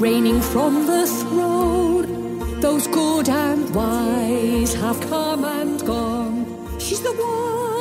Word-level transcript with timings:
reigning 0.00 0.40
from 0.40 0.86
the 0.86 1.06
throne. 1.06 2.60
Those 2.60 2.86
good 2.86 3.28
and 3.28 3.74
wise 3.74 4.74
have 4.74 5.00
come 5.08 5.44
and 5.44 5.84
gone. 5.86 6.46
She's 6.78 7.02
the 7.02 7.12
one. 7.12 7.75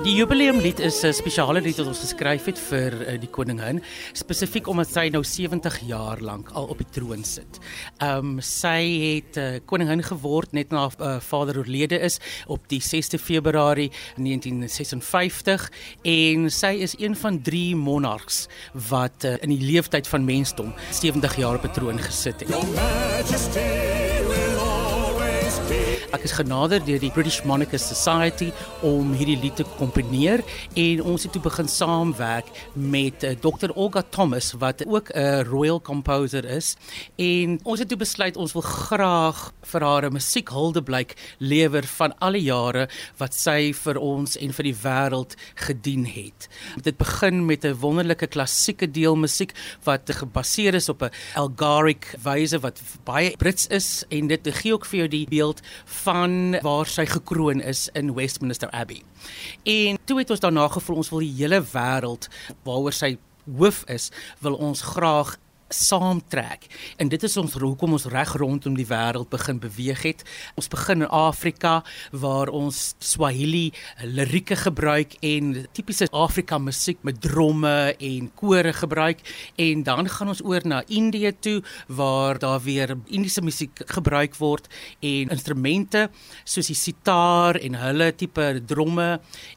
Die 0.00 0.14
jubileumlied 0.16 0.78
is 0.80 1.02
'n 1.04 1.12
spesiale 1.12 1.60
lied 1.60 1.76
wat 1.76 1.86
ons 1.86 2.00
geskryf 2.00 2.46
het 2.48 2.58
vir 2.58 2.94
uh, 3.04 3.18
die 3.20 3.28
koningin, 3.28 3.82
spesifiek 4.16 4.66
omdat 4.66 4.88
sy 4.88 5.10
nou 5.12 5.20
70 5.24 5.76
jaar 5.84 6.22
lank 6.24 6.48
al 6.56 6.70
op 6.72 6.78
die 6.80 6.88
troon 6.90 7.24
sit. 7.24 7.60
Ehm 8.00 8.16
um, 8.16 8.40
sy 8.40 8.80
het 9.02 9.36
uh, 9.36 9.60
koningin 9.66 10.00
geword 10.02 10.52
net 10.56 10.72
na 10.72 10.88
uh, 10.88 11.20
vader 11.20 11.58
oorlede 11.58 12.00
is 12.00 12.16
op 12.46 12.64
die 12.68 12.80
6de 12.80 13.20
Februarie 13.20 13.90
1956 14.16 15.68
en 16.02 16.50
sy 16.50 16.72
is 16.80 16.96
een 16.96 17.16
van 17.16 17.42
drie 17.42 17.76
monargs 17.76 18.48
wat 18.88 19.24
uh, 19.24 19.36
in 19.42 19.52
die 19.52 19.60
leeftyd 19.60 20.08
van 20.08 20.24
mensdom 20.24 20.72
70 20.90 21.36
jaar 21.36 21.60
op 21.60 21.64
'n 21.64 21.76
troon 21.76 21.98
gesit 21.98 22.40
het. 22.40 22.48
Your 22.48 22.66
Majesty. 22.72 24.09
Ek 26.10 26.24
is 26.26 26.32
genader 26.34 26.82
deur 26.82 26.98
die 26.98 27.12
British 27.14 27.44
Monarchist 27.46 27.86
Society 27.86 28.48
om 28.82 29.12
hierdie 29.14 29.36
lied 29.38 29.60
te 29.60 29.64
komponeer 29.78 30.40
en 30.74 31.02
ons 31.06 31.22
het 31.22 31.30
toe 31.30 31.42
begin 31.44 31.68
saamwerk 31.70 32.48
met 32.74 33.22
eh, 33.22 33.36
Dr. 33.38 33.70
Olga 33.78 34.02
Thomas 34.02 34.50
wat 34.58 34.82
ook 34.86 35.12
'n 35.14 35.46
royal 35.46 35.78
composer 35.80 36.44
is 36.44 36.74
en 37.14 37.60
ons 37.62 37.78
het 37.78 37.88
toe 37.88 37.98
besluit 37.98 38.36
ons 38.36 38.52
wil 38.52 38.66
graag 38.66 39.52
vir 39.62 39.86
haar 39.86 40.06
'n 40.06 40.12
musiekhulde-blyk 40.12 41.14
lewer 41.38 41.86
van 41.86 42.18
al 42.18 42.32
die 42.32 42.42
jare 42.50 42.88
wat 43.18 43.34
sy 43.34 43.72
vir 43.72 43.96
ons 43.98 44.36
en 44.36 44.52
vir 44.52 44.64
die 44.64 44.78
wêreld 44.82 45.36
gedien 45.54 46.04
het. 46.06 46.48
Dit 46.82 46.98
begin 46.98 47.46
met 47.46 47.64
'n 47.64 47.78
wonderlike 47.78 48.26
klassieke 48.26 48.90
deel 48.90 49.14
musiek 49.14 49.54
wat 49.84 50.10
gebaseer 50.10 50.74
is 50.74 50.88
op 50.88 51.02
'n 51.02 51.10
Algaric 51.34 52.16
wyse 52.18 52.58
wat 52.58 52.82
baie 53.04 53.36
Brits 53.36 53.66
is 53.66 54.04
en 54.10 54.26
dit 54.26 54.48
gee 54.50 54.72
ook 54.72 54.86
vir 54.86 54.98
jou 54.98 55.08
die 55.08 55.26
beeld 55.28 55.60
van 56.02 56.56
waar 56.64 56.88
sy 56.88 57.06
gekroon 57.08 57.60
is 57.60 57.88
in 57.98 58.14
Westminster 58.14 58.70
Abbey. 58.70 59.02
En 59.68 59.98
toe 60.04 60.18
het 60.18 60.30
ons 60.30 60.40
daarna 60.40 60.68
gevoel 60.68 61.02
ons 61.02 61.10
wil 61.12 61.24
die 61.24 61.34
hele 61.42 61.60
wêreld 61.72 62.28
waaroor 62.64 62.96
sy 62.96 63.16
hoof 63.58 63.84
is, 63.90 64.10
wil 64.44 64.58
ons 64.60 64.82
graag 64.94 65.36
saamtrek. 65.70 66.66
En 66.98 67.08
dit 67.08 67.22
is 67.22 67.36
ons 67.40 67.54
hoekom 67.62 67.94
ons 67.96 68.06
reg 68.10 68.32
rondom 68.38 68.74
die 68.74 68.86
wêreld 68.88 69.30
begin 69.30 69.60
beweeg 69.62 70.02
het. 70.02 70.24
Ons 70.58 70.68
begin 70.70 71.04
in 71.04 71.10
Afrika 71.14 71.80
waar 72.10 72.50
ons 72.50 72.94
Swahili 72.98 73.70
lirieke 74.02 74.56
gebruik 74.58 75.14
en 75.26 75.52
tipiese 75.72 76.08
Afrika 76.10 76.58
musiek 76.58 76.98
met 77.06 77.20
dromme 77.22 77.94
en 77.94 78.30
kore 78.34 78.72
gebruik 78.74 79.22
en 79.56 79.84
dan 79.86 80.08
gaan 80.10 80.32
ons 80.34 80.42
oor 80.44 80.66
na 80.66 80.82
Indië 80.88 81.32
toe 81.40 81.60
waar 81.86 82.38
daar 82.38 82.60
weer 82.60 82.96
Indiese 83.06 83.42
musiek 83.42 83.82
gebruik 83.86 84.36
word 84.40 84.66
en 85.00 85.30
instrumente 85.30 86.08
soos 86.44 86.70
die 86.70 86.78
sitaar 86.78 87.58
en 87.60 87.78
hulle 87.78 88.10
tipe 88.18 88.48
dromme 88.66 89.08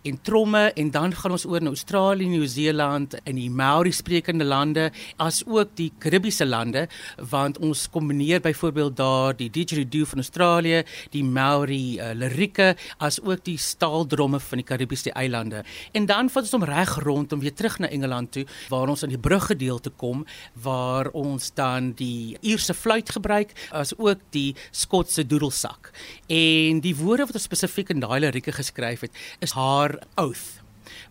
en 0.04 0.22
tromme 0.22 0.64
en 0.76 0.92
dan 0.94 1.16
gaan 1.18 1.36
ons 1.36 1.46
oor 1.50 1.64
na 1.64 1.74
Australië, 1.74 2.30
Nieu-Seeland 2.30 3.18
en 3.24 3.40
die 3.40 3.50
Maori 3.50 3.92
sprekende 3.92 4.46
lande 4.46 4.90
as 5.18 5.42
ook 5.48 5.76
die 5.80 5.92
Karibiese 6.04 6.46
lande 6.46 6.88
want 7.30 7.58
ons 7.64 7.86
kombineer 7.90 8.42
byvoorbeeld 8.44 8.96
daar 8.98 9.36
die 9.38 9.50
didgeridoo 9.50 10.06
van 10.06 10.22
Australië, 10.24 10.84
die 11.14 11.24
Maori 11.24 12.00
uh, 12.00 12.12
lirieke 12.18 12.74
as 12.98 13.22
ook 13.24 13.44
die 13.48 13.58
staaldromme 13.58 14.40
van 14.44 14.62
die 14.62 14.68
Karibiese 14.68 15.14
eilande. 15.16 15.64
En 15.96 16.08
dan 16.10 16.32
vat 16.34 16.44
ons 16.44 16.56
hom 16.58 16.66
reg 16.68 16.96
rond 17.04 17.34
om 17.34 17.44
weer 17.44 17.56
terug 17.56 17.80
na 17.80 17.90
Engeland 17.90 18.32
toe 18.36 18.46
waar 18.70 18.92
ons 18.92 19.04
aan 19.04 19.14
die 19.14 19.22
bruggedeelte 19.22 19.94
kom 19.96 20.26
waar 20.64 21.10
ons 21.14 21.52
dan 21.56 21.94
die 22.00 22.38
Ierse 22.42 22.74
fluit 22.74 23.10
gebruik 23.10 23.54
as 23.72 23.96
ook 23.98 24.20
die 24.36 24.56
Skotse 24.72 25.26
doedelsak. 25.28 25.94
En 26.28 26.84
die 26.84 26.96
woorde 27.00 27.30
wat 27.30 27.40
ons 27.40 27.48
spesifiek 27.48 27.94
in 27.94 28.04
daai 28.04 28.20
lirieke 28.26 28.52
geskryf 28.52 29.08
het 29.08 29.24
is 29.40 29.56
haar 29.56 30.00
oath 30.20 30.64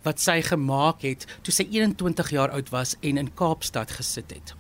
wat 0.04 0.20
sy 0.20 0.40
gemaak 0.44 1.04
het 1.06 1.26
toe 1.46 1.54
sy 1.54 1.66
21 1.70 2.34
jaar 2.34 2.52
oud 2.54 2.70
was 2.74 2.96
en 3.00 3.20
in 3.20 3.32
Kaapstad 3.38 3.94
gesit 3.98 4.34
het. 4.34 4.54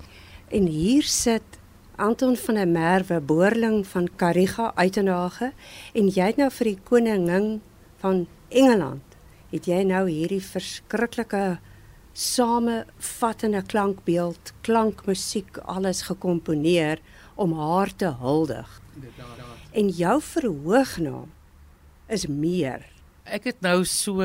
En 0.52 0.66
hier 0.66 1.02
sit 1.02 1.56
Anton 1.96 2.36
van 2.36 2.54
der 2.54 2.68
Merwe, 2.68 3.20
boerling 3.20 3.86
van 3.86 4.08
Kariga 4.16 4.72
Uitenhage 4.76 5.52
en 5.96 6.10
jy 6.12 6.26
het 6.28 6.40
nou 6.40 6.50
vir 6.52 6.68
die 6.68 6.80
koningin 6.90 7.46
van 8.02 8.26
Engeland 8.52 9.16
het 9.48 9.68
jy 9.70 9.78
nou 9.88 10.02
hierdie 10.10 10.42
verskriklike 10.44 11.56
samevattende 12.12 13.62
klankbeeld, 13.64 14.52
klankmusiek 14.60 15.56
alles 15.64 16.04
gekomponeer 16.10 17.00
om 17.40 17.56
haar 17.56 17.96
te 17.96 18.12
huldig. 18.20 18.80
En 19.72 19.88
jou 19.88 20.18
verhoognaam 20.20 21.32
is 22.12 22.28
meer. 22.28 22.84
Ek 23.24 23.48
het 23.48 23.64
nou 23.64 23.86
so 23.88 24.20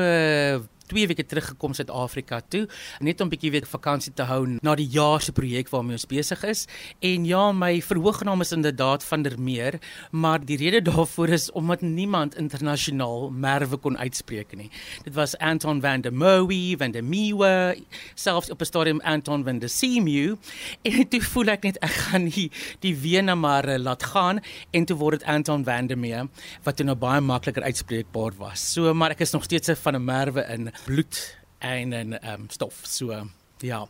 2 0.88 1.06
weke 1.12 1.26
terug 1.26 1.52
gekom 1.52 1.74
Suid-Afrika 1.76 2.40
toe 2.48 2.66
net 3.00 3.20
om 3.20 3.28
'n 3.28 3.30
bietjie 3.30 3.50
weer 3.50 3.66
vakansie 3.66 4.12
te 4.12 4.22
hou 4.22 4.58
na 4.62 4.74
die 4.74 4.88
jaar 4.88 5.20
se 5.20 5.32
projek 5.32 5.68
waarmee 5.68 5.96
ons 5.98 6.06
besig 6.06 6.42
is. 6.44 6.66
En 7.00 7.24
ja, 7.24 7.52
my 7.52 7.80
verhoognaam 7.82 8.40
is 8.40 8.52
inderdaad 8.52 9.04
van 9.04 9.22
der 9.22 9.38
Meer, 9.38 9.78
maar 10.10 10.44
die 10.44 10.56
rede 10.56 10.82
daarvoor 10.82 11.28
is 11.28 11.50
omdat 11.52 11.80
niemand 11.80 12.36
internasionaal 12.36 13.30
Merwe 13.30 13.76
kon 13.76 13.98
uitspreek 13.98 14.56
nie. 14.56 14.70
Dit 15.04 15.14
was 15.14 15.36
Anton 15.38 15.80
van 15.80 16.00
der 16.00 16.12
Merwe, 16.12 16.74
van 16.78 16.90
der 16.90 17.04
Mewe, 17.04 17.76
selfs 18.14 18.50
op 18.50 18.60
'n 18.60 18.64
stadium 18.64 19.00
Anton 19.00 19.44
van 19.44 19.58
der 19.58 19.68
Seamew. 19.68 20.36
En 20.82 21.08
toe 21.08 21.22
voel 21.22 21.48
ek 21.48 21.62
net 21.62 21.78
ek 21.78 21.90
gaan 21.90 22.24
nie 22.24 22.50
die 22.80 22.94
Wena 22.96 23.34
maar 23.34 23.68
uh, 23.68 23.78
laat 23.78 24.02
gaan 24.02 24.40
en 24.70 24.84
toe 24.84 24.96
word 24.96 25.20
dit 25.20 25.28
Anton 25.28 25.64
van 25.64 25.86
der 25.86 25.98
Meer 25.98 26.28
wat 26.64 26.76
toe 26.76 26.86
nou 26.86 26.96
baie 26.96 27.20
makliker 27.20 27.62
uitspreekbaar 27.62 28.32
was. 28.38 28.72
So 28.72 28.94
maar 28.94 29.10
ek 29.10 29.20
is 29.20 29.32
nog 29.32 29.44
steeds 29.44 29.68
'n 29.68 29.76
van 29.76 29.94
'n 29.94 30.04
Merwe 30.04 30.42
in 30.48 30.70
bloed 30.84 31.36
en 31.58 31.88
'n 31.88 32.18
um, 32.24 32.44
stof. 32.48 32.80
So 32.82 33.28
Ja. 33.64 33.80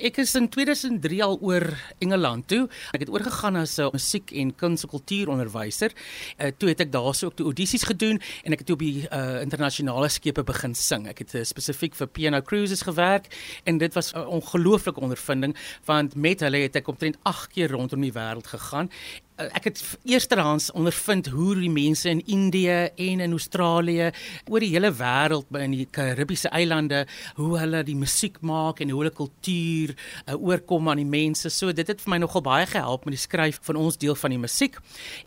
Ek 0.00 0.16
is 0.22 0.32
in 0.38 0.46
2003 0.48 1.20
al 1.24 1.36
oor 1.44 1.66
Engeland 2.00 2.46
toe. 2.48 2.62
Ek 2.96 3.04
het 3.04 3.10
oorgegaan 3.12 3.56
as 3.56 3.76
'n 3.78 3.90
musiek 3.92 4.32
en 4.32 4.54
kuns 4.54 4.82
en 4.82 4.88
kultuuronderwyser. 4.88 5.92
Uh, 6.38 6.50
toe 6.56 6.68
het 6.68 6.80
ek 6.80 6.92
daarso 6.92 7.26
ook 7.26 7.36
die 7.36 7.44
audisies 7.44 7.82
gedoen 7.82 8.20
en 8.44 8.52
ek 8.52 8.58
het 8.58 8.66
toe 8.66 8.74
op 8.74 8.80
die 8.80 9.06
uh, 9.10 9.40
internasionale 9.40 10.08
skepe 10.08 10.42
begin 10.42 10.74
sing. 10.74 11.08
Ek 11.08 11.18
het 11.18 11.34
uh, 11.34 11.44
spesifiek 11.44 11.94
vir 11.94 12.06
P&O 12.06 12.42
Cruises 12.42 12.82
gewerk 12.82 13.26
en 13.64 13.78
dit 13.78 13.94
was 13.94 14.12
'n 14.14 14.24
ongelooflike 14.26 15.00
ondervinding 15.00 15.56
want 15.84 16.14
met 16.14 16.40
hulle 16.40 16.56
het 16.56 16.76
ek 16.76 16.88
omtrent 16.88 17.16
8 17.22 17.52
keer 17.52 17.70
rondom 17.70 18.00
die 18.00 18.12
wêreld 18.12 18.46
gegaan 18.46 18.88
ek 19.36 19.64
het 19.64 19.80
eersterhands 20.04 20.70
ondervind 20.76 21.28
hoe 21.32 21.54
die 21.56 21.70
mense 21.72 22.08
in 22.10 22.20
Indië 22.26 22.90
en 22.96 23.20
in 23.24 23.32
Australië 23.32 24.10
oor 24.50 24.60
die 24.60 24.72
hele 24.74 24.92
wêreld 24.92 25.48
by 25.52 25.62
in 25.66 25.76
die 25.76 25.86
Karibiese 25.90 26.50
eilande 26.52 27.06
hoe 27.38 27.56
hulle 27.58 27.82
die 27.86 27.96
musiek 27.96 28.38
maak 28.44 28.82
en 28.82 28.92
hoe 28.92 29.00
hulle 29.00 29.14
kultuur 29.14 29.94
uh, 29.94 30.36
oorkom 30.36 30.90
aan 30.92 31.00
die 31.00 31.08
mense. 31.08 31.50
So 31.50 31.72
dit 31.72 31.88
het 31.88 32.02
vir 32.04 32.14
my 32.14 32.18
nogal 32.22 32.44
baie 32.44 32.66
gehelp 32.68 33.06
met 33.06 33.16
die 33.16 33.22
skryf 33.22 33.60
van 33.66 33.80
ons 33.80 33.98
deel 34.00 34.16
van 34.18 34.34
die 34.34 34.40
musiek. 34.42 34.76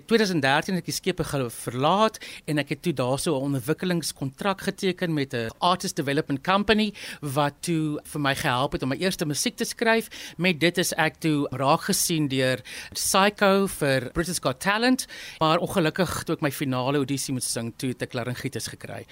2013 0.06 0.78
het 0.78 0.84
ek 0.84 0.92
die 0.92 0.98
skepe 1.00 1.26
verlaat 1.26 2.20
en 2.46 2.62
ek 2.62 2.76
het 2.76 2.84
toe 2.86 2.94
daarso 2.94 3.36
'n 3.36 3.50
onderwikkelingskontrak 3.50 4.62
geteken 4.70 5.14
met 5.14 5.34
'n 5.34 5.50
artist 5.60 5.96
development 5.96 6.44
company 6.44 6.94
wat 7.22 7.54
toe 7.62 8.00
vir 8.04 8.22
my 8.22 8.36
gehelp 8.36 8.74
het 8.74 8.84
om 8.84 8.90
my 8.90 8.98
eerste 8.98 9.26
musiek 9.26 9.56
te 9.56 9.66
skryf. 9.66 10.10
Met 10.38 10.60
dit 10.60 10.78
is 10.78 10.94
ek 10.94 11.20
toe 11.20 11.48
raak 11.52 11.82
gesien 11.82 12.28
deur 12.28 12.62
Psycho 12.94 13.68
vir 13.68 13.95
British 14.14 14.42
Got 14.44 14.60
Talent, 14.60 15.06
maar 15.40 15.62
ongelukkig 15.64 16.24
toe 16.24 16.36
ek 16.36 16.44
my 16.46 16.52
finale 16.52 16.98
audisie 17.02 17.34
moet 17.36 17.46
sing, 17.46 17.74
toe 17.80 17.92
het 17.94 18.06
ek 18.08 18.16
laryngitis 18.18 18.70
gekry. 18.74 19.04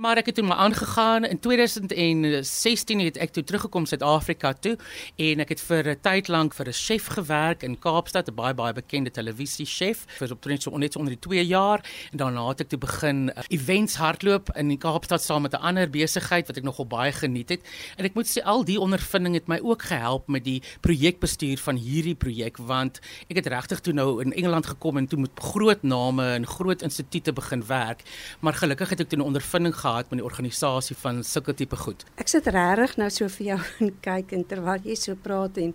Maar 0.00 0.16
ek 0.16 0.30
het 0.30 0.34
toe 0.34 0.44
maar 0.44 0.56
aangegaan. 0.56 1.24
In 1.24 1.38
2016 1.38 3.00
het 3.00 3.16
ek 3.20 3.32
toe 3.36 3.42
teruggekom 3.44 3.84
Suid-Afrika 3.86 4.52
toe 4.52 4.78
en 5.20 5.42
ek 5.44 5.48
het 5.52 5.60
vir 5.60 5.90
'n 5.92 6.00
tyd 6.00 6.28
lank 6.28 6.54
vir 6.54 6.68
'n 6.68 6.72
chef 6.72 7.06
gewerk 7.06 7.62
in 7.62 7.78
Kaapstad, 7.78 8.28
'n 8.28 8.34
baie 8.34 8.54
baie 8.54 8.72
bekende 8.72 9.10
televisie 9.10 9.66
chef 9.66 10.06
vir 10.18 10.28
net 10.46 10.62
so 10.62 10.78
net 10.78 10.92
so 10.92 10.98
onder 10.98 11.12
die 11.12 11.28
2 11.28 11.46
jaar 11.46 11.84
en 12.12 12.18
daarna 12.18 12.48
het 12.48 12.60
ek 12.60 12.68
toe 12.68 12.78
begin 12.78 13.28
uh, 13.28 13.42
events 13.48 13.94
hardloop 13.96 14.56
in 14.56 14.78
Kaapstad 14.78 15.22
saam 15.22 15.42
met 15.42 15.52
'n 15.52 15.60
ander 15.60 15.90
besigheid 15.90 16.46
wat 16.46 16.56
ek 16.56 16.64
nogal 16.64 16.86
baie 16.86 17.12
geniet 17.12 17.48
het. 17.48 17.60
En 17.96 18.04
ek 18.04 18.14
moet 18.14 18.26
sê 18.26 18.42
al 18.42 18.64
die 18.64 18.80
ondervinding 18.80 19.34
het 19.34 19.48
my 19.48 19.58
ook 19.62 19.82
gehelp 19.82 20.28
met 20.28 20.44
die 20.44 20.62
projekbestuur 20.80 21.58
van 21.58 21.76
hierdie 21.76 22.16
projek 22.16 22.56
want 22.56 23.00
ek 23.28 23.36
het 23.36 23.46
regtig 23.46 23.80
toe 23.80 23.92
nou 23.92 24.22
in 24.22 24.32
Engeland 24.32 24.66
gekom 24.66 24.96
en 24.96 25.06
toe 25.06 25.18
met 25.18 25.30
groot 25.34 25.82
name 25.82 26.24
en 26.24 26.46
groot 26.46 26.82
instituie 26.82 27.32
begin 27.32 27.66
werk, 27.66 28.02
maar 28.40 28.54
gelukkig 28.54 28.88
het 28.88 29.00
ek 29.00 29.08
toe 29.08 29.18
'n 29.18 29.22
ondervinding 29.22 29.74
gehad 29.74 29.89
met 30.10 30.20
die 30.20 30.26
organisasie 30.26 30.96
van 30.96 31.22
sulke 31.26 31.54
tipe 31.54 31.76
goed. 31.76 32.04
Ek 32.16 32.28
sit 32.28 32.46
regtig 32.46 32.96
nou 33.00 33.10
so 33.10 33.28
vir 33.28 33.46
jou 33.46 33.58
en 33.84 33.92
kyk 34.04 34.32
en 34.36 34.46
terwyl 34.46 34.86
jy 34.86 34.96
so 34.98 35.18
praat 35.18 35.58
en 35.58 35.74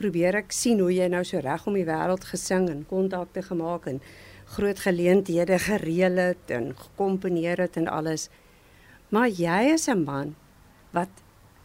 probeer 0.00 0.40
ek 0.42 0.52
sien 0.56 0.80
hoe 0.82 0.90
jy 0.92 1.08
nou 1.12 1.22
so 1.24 1.40
reg 1.42 1.66
om 1.68 1.76
die 1.78 1.86
wêreld 1.86 2.24
gesing 2.30 2.68
en 2.72 2.86
kontakte 2.90 3.42
gemaak 3.46 3.86
en 3.86 4.00
groot 4.56 4.78
geleenthede 4.84 5.58
gereël 5.58 6.18
het 6.20 6.50
en 6.52 6.72
gekomponeer 6.76 7.62
het 7.62 7.76
en 7.80 7.88
alles. 7.88 8.28
Maar 9.12 9.28
jy 9.28 9.60
is 9.74 9.88
'n 9.88 10.04
man 10.04 10.34
wat 10.92 11.12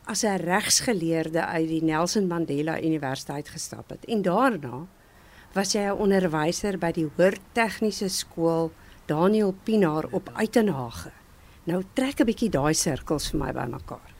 as 0.06 0.24
'n 0.24 0.40
regsgeleerde 0.40 1.46
uit 1.46 1.68
die 1.68 1.84
Nelson 1.84 2.28
Mandela 2.28 2.80
Universiteit 2.82 3.50
gestap 3.50 3.90
het 3.90 4.06
en 4.06 4.22
daarna 4.22 4.88
was 5.54 5.74
jy 5.74 5.82
'n 5.90 5.98
onderwyser 5.98 6.78
by 6.78 6.92
die 6.92 7.10
Hoër 7.16 7.38
Tegniese 7.54 8.10
Skool 8.10 8.72
Daniel 9.06 9.56
Pinaar 9.64 10.06
op 10.12 10.30
Uitenhage. 10.34 11.12
Nou 11.68 11.82
trek 11.94 12.22
'n 12.22 12.28
bietjie 12.30 12.50
daai 12.50 12.74
sirkels 12.74 13.32
vir 13.32 13.40
my 13.40 13.52
bymekaar. 13.52 14.17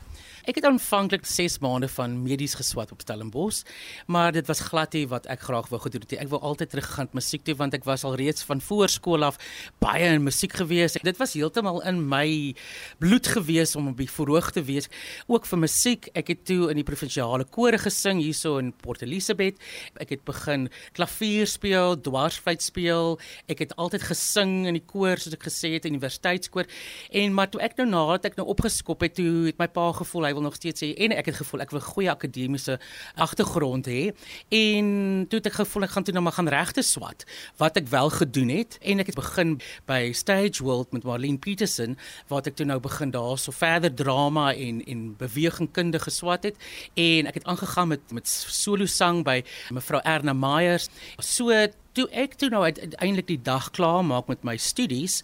Ek 0.48 0.62
het 0.62 0.64
aanvanklik 0.64 1.26
6 1.28 1.58
maande 1.60 1.90
van 1.92 2.14
medies 2.24 2.54
geswat 2.56 2.94
op 2.96 3.02
Stellenbosch, 3.04 3.66
maar 4.08 4.32
dit 4.32 4.48
was 4.48 4.62
glad 4.64 4.94
nie 4.96 5.02
wat 5.12 5.26
ek 5.28 5.42
graag 5.44 5.66
wou 5.68 5.80
gedoen 5.84 6.06
het. 6.06 6.14
Ek 6.24 6.30
wou 6.32 6.38
altyd 6.40 6.70
teruggaan 6.72 7.10
musiek 7.12 7.42
toe 7.44 7.56
want 7.60 7.74
ek 7.76 7.84
was 7.84 8.06
al 8.08 8.16
reeds 8.16 8.46
van 8.48 8.64
voorskool 8.64 9.28
af 9.28 9.36
baie 9.84 10.08
in 10.08 10.24
musiek 10.24 10.56
gewees. 10.56 10.96
Dit 11.04 11.20
was 11.20 11.36
heeltemal 11.36 11.82
in 11.84 12.00
my 12.00 12.56
bloed 13.04 13.28
gewees 13.28 13.76
om 13.76 13.90
op 13.92 14.00
die 14.00 14.08
verhoog 14.08 14.54
te 14.56 14.64
wees, 14.64 14.88
ook 15.28 15.50
vir 15.52 15.62
musiek. 15.66 16.08
Ek 16.16 16.32
het 16.32 16.46
toe 16.48 16.70
in 16.72 16.80
die 16.80 16.88
provinsiale 16.88 17.44
kore 17.44 17.82
gesing 17.84 18.24
hierso 18.24 18.56
in 18.64 18.72
Port 18.72 19.04
Elizabeth. 19.04 19.60
Ek 20.00 20.16
het 20.16 20.24
begin 20.24 20.70
klavier 20.96 21.52
speel, 21.52 22.00
dwarsfluit 22.08 22.64
speel. 22.64 23.18
Ek 23.52 23.66
het 23.66 23.76
altyd 23.76 24.08
gesing 24.14 24.56
in 24.64 24.80
die 24.80 24.86
koor 24.96 25.20
soos 25.20 25.36
ek 25.36 25.44
gesê 25.52 25.76
het, 25.76 25.92
universiteitskoor. 25.92 26.72
En 27.12 27.36
maar 27.36 27.52
toe 27.52 27.60
ek 27.68 27.76
nou 27.84 27.90
nadat 27.92 28.32
ek 28.32 28.40
nou 28.40 28.48
opgeskop 28.56 29.04
het, 29.04 29.20
toe 29.20 29.50
het 29.52 29.60
my 29.60 29.68
pa 29.68 29.92
gevoel 30.00 30.32
hy 30.32 30.36
wil 30.38 30.46
nog 30.46 30.58
steeds 30.60 30.84
sê 30.84 30.94
en 31.06 31.16
ek 31.18 31.32
het 31.32 31.40
gevoel 31.42 31.66
ek 31.66 31.74
wil 31.76 31.84
goeie 31.84 32.10
akademiese 32.12 32.78
agtergrond 33.16 33.90
hê. 33.90 34.12
En 34.54 34.88
toe 35.30 35.40
het 35.42 35.50
ek 35.50 35.60
gevoel 35.62 35.88
ek 35.88 35.96
gaan 35.96 36.08
toe 36.08 36.16
nou 36.16 36.24
maar 36.28 36.38
gaan 36.38 36.52
regte 36.54 36.84
swat 36.86 37.26
wat 37.62 37.80
ek 37.82 37.90
wel 37.92 38.12
gedoen 38.14 38.54
het. 38.54 38.78
En 38.82 39.02
ek 39.04 39.12
het 39.12 39.20
begin 39.20 39.58
by 39.90 40.12
Stage 40.14 40.64
World 40.64 40.94
met 40.96 41.08
Marlene 41.08 41.42
Petersen 41.42 41.98
wat 42.32 42.50
ek 42.50 42.60
toe 42.60 42.68
nou 42.70 42.80
begin 42.84 43.14
daarso 43.16 43.54
verder 43.56 43.94
drama 43.94 44.52
en 44.54 44.84
en 44.86 45.04
bewegingkunde 45.18 46.00
geswat 46.04 46.48
het. 46.52 46.62
En 46.94 47.30
ek 47.30 47.42
het 47.42 47.50
aangegaan 47.50 47.96
met 47.96 48.14
met 48.14 48.28
solo 48.30 48.86
sang 48.86 49.24
by 49.26 49.42
mevrou 49.74 50.02
Erna 50.04 50.34
Meyers. 50.34 50.90
So 51.20 51.52
toe 51.98 52.06
ek 52.14 52.36
toe 52.38 52.50
nou 52.54 52.62
uiteindelik 52.62 53.28
die 53.32 53.40
dag 53.42 53.72
klaar 53.74 54.04
maak 54.06 54.28
met 54.30 54.44
my 54.46 54.54
studies, 54.62 55.24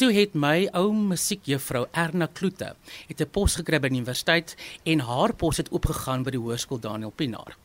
toe 0.00 0.08
het 0.14 0.32
my 0.32 0.68
ou 0.76 0.86
musiekjuffrou 0.96 1.84
Erna 1.92 2.28
Kloete 2.32 2.72
het 3.08 3.20
'n 3.20 3.30
pos 3.30 3.56
gekry 3.60 3.78
by 3.80 3.88
die 3.88 4.00
universiteit 4.00 4.56
en 4.84 5.00
haar 5.00 5.34
pos 5.34 5.56
het 5.56 5.70
oopgegaan 5.70 6.24
by 6.24 6.30
die 6.30 6.40
hoërskool 6.40 6.80
Daniel 6.80 7.10
Pinaar. 7.10 7.56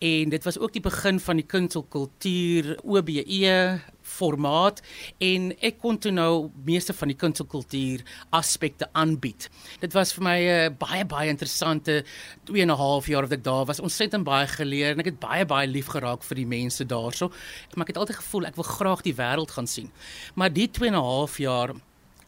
En 0.00 0.28
dit 0.28 0.44
was 0.44 0.58
ook 0.58 0.72
die 0.72 0.82
begin 0.82 1.20
van 1.20 1.36
die 1.36 1.46
kunstelkultuur 1.46 2.78
OBE 2.82 3.80
formaat 4.08 4.80
en 5.18 5.50
ek 5.60 5.78
kon 5.82 5.98
toe 5.98 6.12
nou 6.14 6.50
meeste 6.64 6.94
van 6.96 7.12
die 7.12 7.16
kunstelkultuur 7.18 8.04
aspekte 8.30 8.88
aanbied. 8.92 9.48
Dit 9.82 9.92
was 9.96 10.12
vir 10.16 10.24
my 10.24 10.38
'n 10.38 10.72
uh, 10.72 10.76
baie 10.78 11.04
baie 11.04 11.28
interessante 11.28 12.04
2 12.44 12.62
en 12.62 12.70
'n 12.70 12.76
half 12.76 13.06
jaar 13.06 13.22
wat 13.22 13.32
ek 13.32 13.44
daar 13.44 13.64
was. 13.66 13.78
Het 13.78 14.24
baie 14.24 14.46
geleer 14.46 14.92
en 14.92 14.98
ek 14.98 15.12
het 15.12 15.20
baie 15.20 15.44
baie 15.44 15.66
lief 15.66 15.86
geraak 15.86 16.22
vir 16.22 16.36
die 16.36 16.46
mense 16.46 16.84
daarso. 16.84 17.28
Maar 17.74 17.86
ek 17.86 17.94
het 17.94 17.96
altyd 17.96 18.16
gevoel 18.16 18.46
ek 18.46 18.56
wil 18.56 18.64
graag 18.64 19.02
die 19.02 19.14
wêreld 19.14 19.50
gaan 19.50 19.66
sien. 19.66 19.90
Maar 20.34 20.52
die 20.52 20.70
2 20.70 20.88
en 20.88 20.94
'n 20.94 21.02
half 21.02 21.38
jaar 21.38 21.74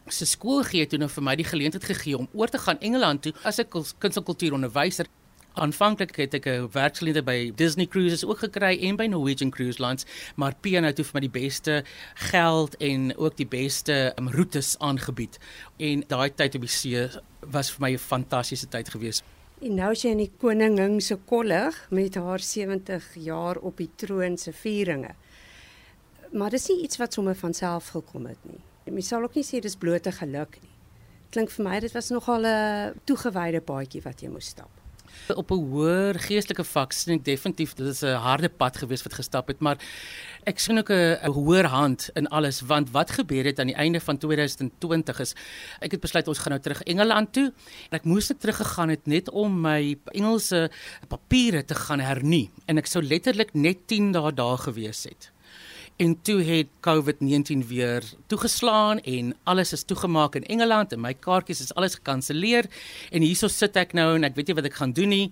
se 0.07 0.25
skool 0.25 0.63
gee 0.63 0.85
toe 0.87 0.99
nou 0.99 1.09
vir 1.09 1.23
my 1.23 1.35
die 1.35 1.45
geleentheid 1.45 1.83
gegee 1.83 2.17
om 2.17 2.27
oor 2.33 2.47
te 2.47 2.57
gaan 2.57 2.79
Engeland 2.79 3.21
toe 3.21 3.33
as 3.43 3.59
'n 3.59 3.67
kunstelkultuuronderwyser 3.99 5.07
Aanvanklik 5.53 6.15
het 6.15 6.33
ek 6.33 6.45
'n 6.47 6.69
werksgeleenthede 6.71 7.25
by 7.27 7.51
Disney 7.55 7.85
Cruises 7.85 8.23
ook 8.25 8.39
gekry 8.39 8.77
en 8.87 8.95
by 8.95 9.07
Norwegian 9.07 9.51
Cruise 9.51 9.83
Lines, 9.83 10.05
maar 10.35 10.55
Piano 10.55 10.87
het 10.87 10.95
vir 10.95 11.11
my 11.13 11.19
die 11.19 11.29
beste 11.29 11.83
geld 12.15 12.77
en 12.77 13.17
ook 13.17 13.35
die 13.35 13.47
beste 13.47 14.13
um, 14.15 14.29
roetes 14.29 14.79
aangebied. 14.79 15.39
En 15.77 16.03
daai 16.07 16.33
tyd 16.33 16.55
op 16.55 16.61
die 16.61 16.69
see 16.69 17.09
was 17.51 17.71
vir 17.71 17.81
my 17.81 17.91
'n 17.91 17.97
fantastiese 17.97 18.67
tyd 18.67 18.89
gewees. 18.89 19.23
En 19.61 19.75
nou 19.75 19.91
is 19.91 20.01
jy 20.01 20.09
in 20.09 20.17
die 20.17 20.31
koningin 20.37 21.01
se 21.01 21.15
kollig 21.15 21.87
met 21.89 22.15
haar 22.15 22.39
70 22.39 23.15
jaar 23.15 23.57
op 23.57 23.77
die 23.77 23.89
troon 23.95 24.37
se 24.37 24.53
vieringe. 24.53 25.15
Maar 26.31 26.49
dis 26.49 26.67
nie 26.67 26.83
iets 26.83 26.97
wat 26.97 27.13
sommer 27.13 27.35
van 27.35 27.53
self 27.53 27.87
gekom 27.87 28.25
het 28.25 28.39
nie. 28.43 28.61
Jy 28.85 29.01
sal 29.01 29.23
ook 29.23 29.35
nie 29.35 29.43
sê 29.43 29.59
dis 29.59 29.75
blote 29.75 30.11
geluk 30.11 30.57
nie. 30.61 30.71
Klink 31.29 31.49
vir 31.49 31.65
my 31.65 31.79
dit 31.79 31.91
was 31.91 32.09
nogal 32.09 32.45
'n 32.45 32.93
toegewyde 33.03 33.61
paadjie 33.61 34.01
wat 34.01 34.21
jy 34.21 34.29
moes 34.29 34.47
stap 34.47 34.80
op 35.35 35.51
'n 35.51 35.63
hoër 35.71 36.19
geestelike 36.19 36.63
vlak 36.63 36.91
sien 36.91 37.15
ek 37.19 37.25
definitief 37.25 37.73
dit 37.73 37.87
is 37.87 38.03
'n 38.03 38.15
harde 38.15 38.49
pad 38.49 38.77
gewees 38.77 39.03
wat 39.03 39.13
gestap 39.13 39.47
het 39.47 39.59
maar 39.59 39.77
ek 40.45 40.59
sien 40.59 40.77
ook 40.77 40.89
'n 40.89 41.31
hoër 41.31 41.65
hand 41.65 42.09
in 42.13 42.27
alles 42.27 42.61
want 42.61 42.91
wat 42.91 43.11
gebeur 43.11 43.45
het 43.45 43.59
aan 43.59 43.67
die 43.67 43.75
einde 43.75 43.99
van 43.99 44.17
2020 44.17 45.19
is 45.19 45.35
ek 45.79 45.91
het 45.91 46.01
besluit 46.01 46.27
ons 46.27 46.39
gaan 46.39 46.51
nou 46.51 46.61
terug 46.61 46.83
Engeland 46.83 47.33
toe 47.33 47.53
en 47.89 47.97
ek 47.97 48.03
moes 48.05 48.29
net 48.29 48.39
teruggegaan 48.39 48.89
het 48.89 49.05
net 49.05 49.29
om 49.29 49.61
my 49.61 49.97
Engelse 50.11 50.69
papiere 51.07 51.65
te 51.65 51.75
gaan 51.75 51.99
hernie 51.99 52.49
en 52.65 52.77
ek 52.77 52.87
sou 52.87 53.03
letterlik 53.03 53.53
net 53.53 53.87
10 53.87 54.11
dae 54.11 54.31
daar 54.31 54.57
gewees 54.57 55.03
het 55.03 55.31
En 56.01 56.21
toe 56.21 56.41
het 56.41 56.67
COVID-19 56.87 57.67
weer 57.67 58.03
toegeslaan 58.25 58.99
en 58.99 59.35
alles 59.43 59.71
is 59.71 59.83
toegemaak 59.83 60.35
in 60.35 60.43
Engeland 60.43 60.91
en 60.91 60.99
my 60.99 61.11
kaartjies 61.13 61.59
is 61.61 61.73
alles 61.77 61.93
gekanselleer 61.99 62.65
en 63.11 63.21
hierso 63.21 63.45
sit 63.47 63.75
ek 63.77 63.93
nou 63.93 64.15
en 64.15 64.25
ek 64.25 64.33
weet 64.33 64.49
nie 64.49 64.55
wat 64.57 64.69
ek 64.71 64.79
gaan 64.79 64.95
doen 64.97 65.13
nie. 65.13 65.27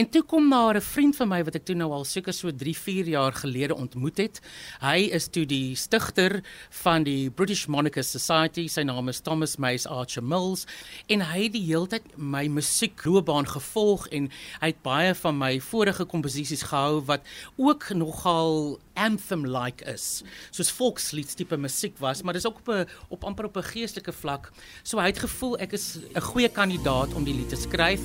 En 0.00 0.08
toe 0.08 0.22
kom 0.24 0.48
daar 0.48 0.78
'n 0.80 0.80
vriend 0.80 1.16
van 1.16 1.28
my 1.28 1.42
wat 1.44 1.58
ek 1.60 1.66
toe 1.68 1.76
nou 1.76 1.90
al 1.92 2.04
seker 2.08 2.32
so 2.32 2.50
3, 2.50 2.72
4 2.76 3.08
jaar 3.08 3.32
gelede 3.32 3.76
ontmoet 3.76 4.16
het. 4.16 4.40
Hy 4.80 5.10
is 5.12 5.28
toe 5.28 5.44
die 5.44 5.76
stigter 5.76 6.42
van 6.70 7.04
die 7.04 7.30
British 7.30 7.66
Monarchist 7.66 8.10
Society. 8.10 8.68
Sy 8.68 8.82
naam 8.82 9.08
is 9.08 9.20
Thomas 9.20 9.56
Mays 9.56 9.86
Archer 9.86 10.24
Mills 10.24 10.66
en 11.06 11.20
hy 11.20 11.42
het 11.42 11.52
die 11.52 11.66
hele 11.66 11.86
tyd 11.86 12.16
my 12.16 12.48
musiekloopbaan 12.48 13.46
gevolg 13.46 14.08
en 14.08 14.30
hy 14.60 14.66
het 14.72 14.82
baie 14.82 15.14
van 15.14 15.38
my 15.38 15.60
vorige 15.60 16.04
komposisies 16.04 16.62
gehou 16.62 17.04
wat 17.04 17.20
ook 17.56 17.92
nogal 17.92 18.80
anthem 18.94 19.46
like 19.46 19.84
is. 19.90 20.22
Soos 20.50 20.70
volkslied 20.74 21.36
tipe 21.36 21.56
musiek 21.56 21.98
was 21.98 22.22
maar 22.22 22.34
dis 22.34 22.46
ook 22.46 22.58
op 22.62 22.68
'n 22.68 22.86
op 23.08 23.24
amper 23.24 23.44
op 23.44 23.56
'n 23.56 23.62
geestelike 23.62 24.12
vlak. 24.12 24.52
So 24.82 24.98
hy 24.98 25.06
het 25.06 25.18
gevoel 25.18 25.58
ek 25.58 25.72
is 25.72 25.98
'n 26.14 26.20
goeie 26.20 26.48
kandidaat 26.48 27.14
om 27.14 27.24
die 27.24 27.34
lied 27.34 27.48
te 27.48 27.56
skryf. 27.56 28.00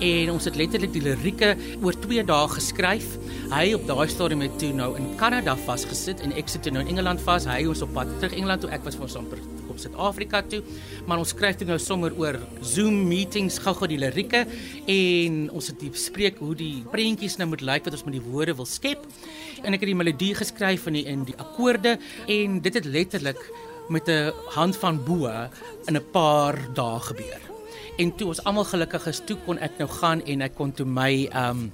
En 0.00 0.30
ons 0.30 0.44
het 0.44 0.56
letterlik 0.56 0.92
die 0.92 1.02
lirieke 1.02 1.56
oor 1.82 1.92
2 1.92 2.24
dae 2.24 2.48
geskryf. 2.48 3.18
Hy 3.50 3.72
op 3.74 3.86
daai 3.86 4.08
stadium 4.08 4.40
het 4.40 4.58
toe 4.58 4.72
nou 4.72 4.96
in 4.96 5.16
Kanada 5.16 5.56
vasgesit 5.56 6.20
en 6.20 6.32
ek 6.32 6.48
sit 6.48 6.64
nou 6.70 6.80
in 6.80 6.88
Engeland 6.88 7.20
vas. 7.20 7.44
Hy 7.44 7.66
ons 7.66 7.82
op 7.82 7.92
pad 7.92 8.08
terug 8.18 8.32
Engeland 8.32 8.60
toe. 8.60 8.70
Ek 8.70 8.84
was 8.84 8.94
vir 8.94 9.02
ons 9.02 9.16
amper 9.16 9.61
op 9.72 9.80
Suid-Afrika 9.82 10.42
toe 10.52 10.62
maar 11.08 11.18
ons 11.22 11.34
skryf 11.34 11.58
dit 11.60 11.68
nou 11.68 11.78
sommer 11.82 12.14
oor 12.20 12.38
Zoom 12.60 13.02
meetings 13.08 13.58
gou-gou 13.64 13.88
die 13.90 14.00
lirieke 14.00 14.44
en 14.86 15.42
ons 15.50 15.72
het 15.72 15.82
bespreek 15.82 16.38
hoe 16.44 16.54
die 16.58 16.84
prentjies 16.92 17.38
nou 17.40 17.50
moet 17.52 17.64
lyk 17.64 17.88
wat 17.88 17.98
ons 17.98 18.06
met 18.08 18.18
die 18.20 18.24
woorde 18.28 18.56
wil 18.60 18.68
skep 18.68 19.04
en 19.62 19.74
ek 19.74 19.82
het 19.82 19.90
die 19.90 19.98
melodie 19.98 20.34
geskryf 20.38 20.86
in 20.90 21.00
die 21.00 21.06
in 21.10 21.26
die 21.28 21.38
akkoorde 21.40 21.98
en 22.30 22.60
dit 22.64 22.80
het 22.80 22.88
letterlik 22.88 23.40
met 23.88 24.08
'n 24.08 24.32
hand 24.56 24.76
van 24.76 25.04
bo 25.04 25.26
in 25.86 25.96
'n 25.96 26.10
paar 26.10 26.56
dae 26.74 27.00
gebeur. 27.00 27.40
En 27.96 28.16
toe 28.16 28.28
ons 28.28 28.44
almal 28.44 28.64
gelukkig 28.64 29.06
is, 29.06 29.20
toe 29.24 29.36
kon 29.44 29.58
ek 29.58 29.72
nou 29.78 29.88
gaan 29.88 30.24
en 30.24 30.40
ek 30.40 30.54
kon 30.54 30.72
toe 30.72 30.86
my 30.86 31.28
um 31.34 31.72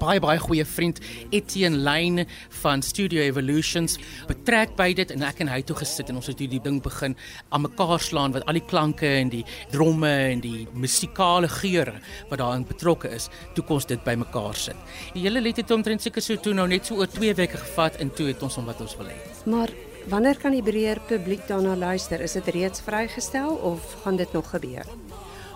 baie 0.00 0.20
baie 0.20 0.40
goeie 0.42 0.64
vriend 0.64 1.00
Etienne 1.30 1.78
Lane 1.84 2.26
van 2.62 2.82
Studio 2.82 3.22
Evolutions 3.22 3.98
betrek 4.26 4.74
by 4.78 4.90
dit 4.96 5.12
en 5.14 5.22
ek 5.22 5.44
en 5.44 5.52
hy 5.52 5.60
toe 5.62 5.76
gesit 5.78 6.10
en 6.10 6.18
ons 6.22 6.30
het 6.30 6.40
hierdie 6.40 6.62
ding 6.64 6.80
begin 6.82 7.16
aan 7.50 7.66
mekaar 7.66 8.00
slaan 8.02 8.34
wat 8.34 8.46
al 8.48 8.58
die 8.58 8.64
klanke 8.66 9.06
en 9.20 9.30
die 9.32 9.44
dromme 9.72 10.10
en 10.32 10.42
die 10.44 10.66
musikale 10.72 11.48
geure 11.60 11.98
wat 12.30 12.40
daarin 12.42 12.66
betrokke 12.66 13.12
is 13.14 13.30
toe 13.54 13.64
kon 13.64 13.74
ons 13.74 13.88
dit 13.90 14.02
by 14.06 14.14
mekaar 14.18 14.54
sit. 14.58 14.78
Die 15.14 15.24
hele 15.26 15.42
lied 15.42 15.58
het 15.60 15.72
omtrent 15.74 16.04
seker 16.04 16.24
so 16.24 16.38
toe 16.40 16.54
nou 16.56 16.66
net 16.70 16.86
so 16.86 17.00
oor 17.00 17.10
2 17.10 17.34
weke 17.40 17.60
gevat 17.60 17.98
en 18.02 18.12
toe 18.14 18.30
het 18.30 18.42
ons 18.46 18.56
hom 18.60 18.70
wat 18.70 18.80
ons 18.84 18.96
wil 19.00 19.10
hê. 19.10 19.18
Maar 19.50 19.72
wanneer 20.12 20.38
kan 20.40 20.54
die 20.54 20.64
breër 20.64 21.02
publiek 21.08 21.46
daarna 21.48 21.76
luister? 21.76 22.22
Is 22.24 22.36
dit 22.38 22.52
reeds 22.56 22.84
vrygestel 22.84 23.58
of 23.72 23.96
gaan 24.04 24.20
dit 24.20 24.32
nog 24.32 24.50
gebeur? 24.54 24.86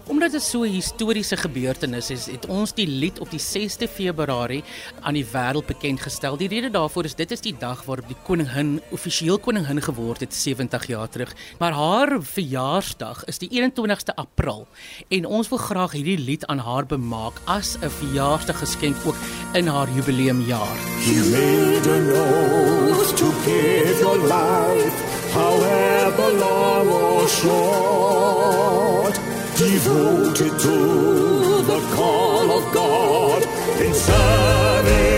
Omdat 0.09 0.33
dit 0.33 0.43
so 0.43 0.63
'n 0.63 0.73
historiese 0.73 1.37
gebeurtenis 1.37 2.11
is, 2.11 2.27
het 2.27 2.47
ons 2.47 2.73
die 2.73 2.87
lied 2.87 3.19
op 3.19 3.31
die 3.31 3.41
6de 3.41 3.89
Februarie 3.89 4.65
aan 5.01 5.15
die 5.15 5.27
wêreld 5.33 5.67
bekend 5.67 6.01
gestel. 6.01 6.37
Die 6.37 6.49
rede 6.49 6.71
daarvoor 6.71 7.05
is 7.05 7.15
dit 7.15 7.31
is 7.31 7.41
die 7.41 7.57
dag 7.59 7.85
waarop 7.85 8.09
die 8.09 8.17
koningin 8.25 8.81
offisieel 8.91 9.39
koningin 9.39 9.83
geword 9.83 10.21
het 10.21 10.35
70 10.35 10.87
jaar 10.87 11.09
terug. 11.09 11.35
Maar 11.59 11.73
haar 11.73 12.23
verjaarsdag 12.23 13.25
is 13.25 13.39
die 13.39 13.51
21ste 13.51 14.15
April 14.15 14.67
en 15.09 15.27
ons 15.27 15.49
wil 15.49 15.59
graag 15.59 15.93
hierdie 15.93 16.19
lied 16.19 16.47
aan 16.47 16.59
haar 16.59 16.87
bemaak 16.87 17.35
as 17.45 17.77
'n 17.77 17.91
verjaarsdaggeskenk 17.91 18.97
ook 19.05 19.17
in 19.53 19.67
haar 19.67 19.89
jubileumjaar. 19.95 20.77
You 21.05 21.31
made 21.31 21.91
an 21.91 22.11
oath 22.11 23.17
to 23.17 23.31
give 23.45 23.99
your 24.01 24.19
life 24.19 24.95
however 25.33 26.33
long 26.33 26.89
or 26.89 27.29
short 27.29 29.28
devoted 29.59 30.57
to 30.57 31.63
the 31.63 31.81
call 31.93 32.59
of 32.59 32.73
God 32.73 33.43
in 33.81 33.93
service. 33.93 35.18